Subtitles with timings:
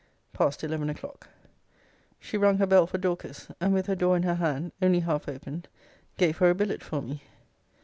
[0.33, 1.27] PAST ELEVEN O'CLOCK.
[2.19, 5.29] She rung her bell for Dorcas; and, with her door in her hand, only half
[5.29, 5.67] opened,
[6.17, 7.21] gave her a billet for me.